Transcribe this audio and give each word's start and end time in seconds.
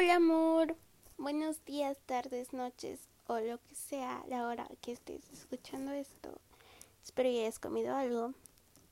Hola 0.00 0.14
amor, 0.14 0.76
buenos 1.16 1.64
días, 1.64 1.98
tardes, 2.06 2.52
noches 2.52 3.00
o 3.26 3.40
lo 3.40 3.58
que 3.64 3.74
sea 3.74 4.24
la 4.28 4.46
hora 4.46 4.68
que 4.80 4.92
estés 4.92 5.28
escuchando 5.32 5.90
esto. 5.90 6.40
Espero 7.02 7.28
que 7.28 7.40
hayas 7.40 7.58
comido 7.58 7.96
algo, 7.96 8.32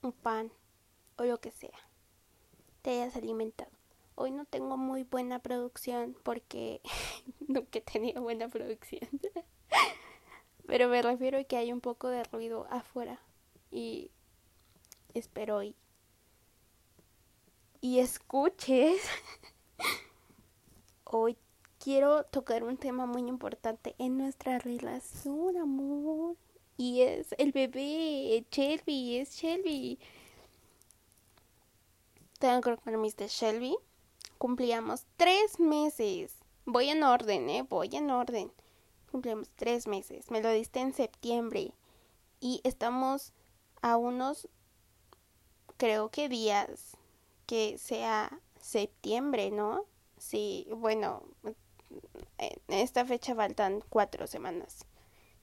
un 0.03 0.11
pan 0.11 0.50
o 1.16 1.22
lo 1.22 1.38
que 1.38 1.53
sea. 1.53 1.79
Te 2.82 2.90
hayas 2.90 3.14
alimentado. 3.14 3.71
Hoy 4.16 4.32
no 4.32 4.46
tengo 4.46 4.77
muy 4.77 5.04
buena 5.04 5.38
producción 5.38 6.16
porque 6.24 6.81
nunca 7.47 7.79
he 7.79 7.83
tenido 7.83 8.21
buena 8.21 8.49
producción. 8.49 9.09
Pero 10.67 10.88
me 10.88 11.03
refiero 11.03 11.38
a 11.38 11.45
que 11.45 11.57
hay 11.57 11.73
un 11.73 11.81
poco 11.81 12.09
de 12.09 12.25
ruido 12.25 12.67
afuera 12.69 13.21
y 13.71 14.11
espero 15.15 15.63
y, 15.63 15.77
y 17.80 18.01
escuches 18.01 19.01
quiero 21.83 22.24
tocar 22.24 22.64
un 22.64 22.77
tema 22.77 23.06
muy 23.06 23.23
importante 23.23 23.95
en 23.98 24.19
nuestra 24.19 24.59
relación, 24.59 25.56
amor. 25.56 26.37
Y 26.77 27.00
es 27.02 27.34
el 27.38 27.52
bebé, 27.52 28.45
Shelby, 28.50 29.16
es 29.16 29.30
Shelby. 29.33 29.98
Tengo 32.38 32.60
que 32.77 32.97
mis 32.97 33.16
de 33.16 33.28
Shelby. 33.28 33.77
Cumplíamos 34.36 35.06
tres 35.16 35.59
meses. 35.59 36.36
Voy 36.66 36.91
en 36.91 37.02
orden, 37.02 37.48
¿eh? 37.48 37.62
Voy 37.62 37.88
en 37.97 38.11
orden. 38.11 38.52
Cumplíamos 39.11 39.48
tres 39.56 39.86
meses. 39.86 40.30
Me 40.30 40.42
lo 40.42 40.50
diste 40.50 40.80
en 40.80 40.92
septiembre. 40.92 41.72
Y 42.41 42.61
estamos 42.64 43.33
a 43.80 43.97
unos, 43.97 44.48
creo 45.78 46.11
que 46.11 46.28
días 46.28 46.97
que 47.47 47.78
sea 47.78 48.38
septiembre, 48.61 49.50
¿no? 49.50 49.84
Sí, 50.19 50.66
bueno, 50.70 51.22
en 52.38 52.60
esta 52.68 53.04
fecha 53.04 53.34
faltan 53.34 53.82
cuatro 53.88 54.27
semanas. 54.27 54.84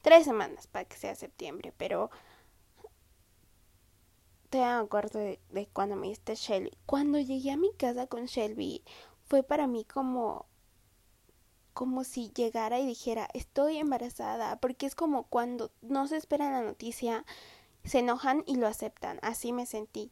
Tres 0.01 0.25
semanas 0.25 0.67
para 0.67 0.85
que 0.85 0.97
sea 0.97 1.15
septiembre, 1.15 1.73
pero 1.77 2.09
te 4.49 4.63
acuerdo 4.63 5.19
de, 5.19 5.39
cuando 5.73 5.95
me 5.95 6.09
diste 6.09 6.35
Shelby. 6.35 6.71
Cuando 6.85 7.19
llegué 7.19 7.51
a 7.51 7.57
mi 7.57 7.73
casa 7.73 8.05
con 8.07 8.25
Shelby, 8.25 8.83
fue 9.25 9.41
para 9.43 9.67
mí 9.67 9.85
como 9.85 10.45
como 11.73 12.03
si 12.03 12.29
llegara 12.35 12.79
y 12.79 12.85
dijera 12.85 13.27
estoy 13.33 13.77
embarazada, 13.77 14.57
porque 14.57 14.85
es 14.85 14.93
como 14.93 15.23
cuando 15.23 15.71
no 15.81 16.07
se 16.07 16.17
espera 16.17 16.51
la 16.51 16.61
noticia, 16.61 17.25
se 17.83 17.99
enojan 17.99 18.43
y 18.45 18.57
lo 18.57 18.67
aceptan, 18.67 19.17
así 19.23 19.53
me 19.53 19.65
sentí. 19.65 20.11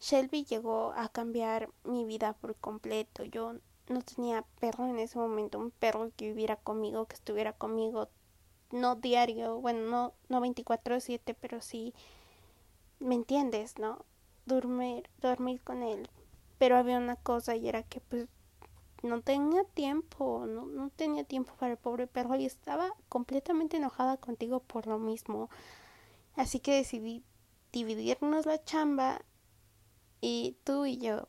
Shelby 0.00 0.44
llegó 0.44 0.92
a 0.96 1.08
cambiar 1.08 1.70
mi 1.84 2.04
vida 2.04 2.32
por 2.32 2.56
completo. 2.56 3.24
Yo 3.24 3.54
no 3.90 4.02
tenía 4.02 4.44
perro 4.60 4.86
en 4.86 4.98
ese 4.98 5.18
momento, 5.18 5.58
un 5.58 5.70
perro 5.70 6.10
que 6.16 6.28
viviera 6.28 6.56
conmigo, 6.56 7.06
que 7.06 7.14
estuviera 7.14 7.52
conmigo, 7.52 8.08
no 8.70 8.96
diario, 8.96 9.60
bueno, 9.60 9.88
no, 9.88 10.14
no 10.28 10.40
24/7, 10.40 11.34
pero 11.34 11.60
sí, 11.60 11.94
¿me 13.00 13.14
entiendes, 13.14 13.78
no? 13.78 14.04
Dormir, 14.46 15.08
dormir 15.20 15.60
con 15.62 15.82
él. 15.82 16.08
Pero 16.58 16.76
había 16.76 16.98
una 16.98 17.16
cosa 17.16 17.54
y 17.56 17.68
era 17.68 17.82
que 17.82 18.00
pues 18.00 18.28
no 19.02 19.22
tenía 19.22 19.64
tiempo, 19.64 20.44
no, 20.46 20.66
no 20.66 20.90
tenía 20.90 21.24
tiempo 21.24 21.54
para 21.58 21.72
el 21.72 21.78
pobre 21.78 22.06
perro 22.06 22.34
y 22.36 22.44
estaba 22.44 22.92
completamente 23.08 23.76
enojada 23.76 24.16
contigo 24.16 24.60
por 24.60 24.86
lo 24.86 24.98
mismo. 24.98 25.50
Así 26.34 26.60
que 26.60 26.74
decidí 26.74 27.24
dividirnos 27.72 28.46
la 28.46 28.62
chamba 28.64 29.22
y 30.20 30.56
tú 30.64 30.84
y 30.84 30.98
yo 30.98 31.28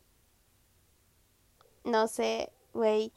no 1.84 2.08
sé, 2.08 2.52
güey. 2.74 3.12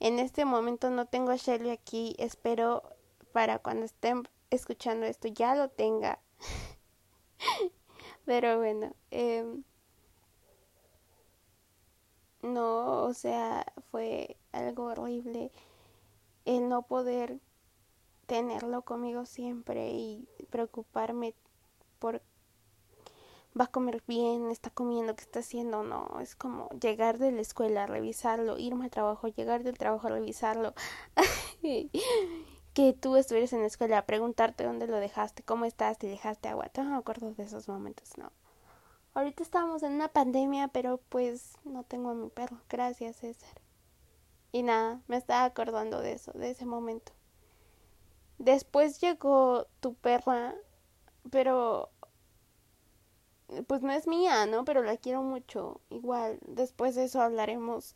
En 0.00 0.18
este 0.18 0.44
momento 0.44 0.90
no 0.90 1.06
tengo 1.06 1.30
a 1.30 1.36
Shelly 1.36 1.70
aquí. 1.70 2.14
Espero 2.18 2.82
para 3.32 3.58
cuando 3.58 3.84
estén 3.84 4.28
escuchando 4.50 5.06
esto 5.06 5.28
ya 5.28 5.54
lo 5.54 5.68
tenga. 5.68 6.18
Pero 8.24 8.58
bueno, 8.58 8.92
eh, 9.10 9.44
no, 12.42 13.02
o 13.04 13.14
sea, 13.14 13.66
fue 13.90 14.36
algo 14.52 14.84
horrible 14.86 15.50
el 16.44 16.68
no 16.68 16.82
poder 16.82 17.38
tenerlo 18.26 18.82
conmigo 18.82 19.26
siempre 19.26 19.90
y 19.90 20.28
preocuparme 20.50 21.34
por 21.98 22.22
va 23.58 23.64
a 23.64 23.68
comer 23.68 24.02
bien, 24.06 24.50
está 24.50 24.70
comiendo, 24.70 25.16
qué 25.16 25.22
está 25.22 25.40
haciendo, 25.40 25.82
no, 25.82 26.20
es 26.20 26.36
como 26.36 26.68
llegar 26.80 27.18
de 27.18 27.32
la 27.32 27.40
escuela, 27.40 27.86
revisarlo, 27.86 28.58
irme 28.58 28.84
al 28.84 28.90
trabajo, 28.90 29.28
llegar 29.28 29.62
del 29.62 29.78
trabajo, 29.78 30.08
revisarlo, 30.08 30.74
que 32.74 32.92
tú 32.92 33.16
estuvieras 33.16 33.52
en 33.52 33.60
la 33.60 33.66
escuela, 33.66 34.04
preguntarte 34.04 34.64
dónde 34.64 34.86
lo 34.86 34.98
dejaste, 34.98 35.42
cómo 35.42 35.64
estás, 35.64 35.98
te 35.98 36.06
dejaste 36.06 36.48
agua, 36.48 36.70
no 36.76 36.84
me 36.84 36.96
acuerdo 36.96 37.32
de 37.32 37.42
esos 37.42 37.68
momentos, 37.68 38.18
no. 38.18 38.30
Ahorita 39.14 39.42
estamos 39.42 39.82
en 39.82 39.92
una 39.92 40.08
pandemia, 40.08 40.68
pero 40.68 41.00
pues 41.08 41.54
no 41.64 41.84
tengo 41.84 42.10
a 42.10 42.14
mi 42.14 42.28
perro, 42.28 42.58
gracias 42.68 43.16
César. 43.16 43.62
Y 44.52 44.62
nada, 44.62 45.00
me 45.08 45.16
estaba 45.16 45.44
acordando 45.44 46.00
de 46.00 46.12
eso, 46.12 46.32
de 46.32 46.50
ese 46.50 46.66
momento. 46.66 47.12
Después 48.38 49.00
llegó 49.00 49.66
tu 49.80 49.94
perra, 49.94 50.54
pero 51.30 51.90
pues 53.66 53.82
no 53.82 53.92
es 53.92 54.06
mía, 54.06 54.46
¿no? 54.46 54.64
Pero 54.64 54.82
la 54.82 54.96
quiero 54.96 55.22
mucho. 55.22 55.80
Igual, 55.90 56.38
después 56.46 56.94
de 56.94 57.04
eso 57.04 57.20
hablaremos 57.20 57.94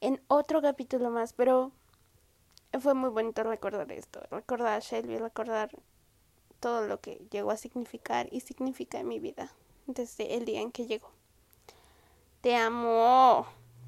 en 0.00 0.20
otro 0.28 0.62
capítulo 0.62 1.10
más, 1.10 1.32
pero 1.32 1.72
fue 2.80 2.94
muy 2.94 3.10
bonito 3.10 3.42
recordar 3.42 3.90
esto, 3.92 4.20
recordar 4.30 4.74
a 4.74 4.78
Shelby, 4.78 5.18
recordar 5.18 5.70
todo 6.60 6.86
lo 6.86 7.00
que 7.00 7.22
llegó 7.30 7.50
a 7.50 7.56
significar 7.56 8.28
y 8.30 8.40
significa 8.40 9.00
en 9.00 9.08
mi 9.08 9.18
vida 9.18 9.52
desde 9.86 10.36
el 10.36 10.44
día 10.44 10.60
en 10.60 10.70
que 10.70 10.86
llegó. 10.86 11.10
Te 12.40 12.56
amo. 12.56 13.46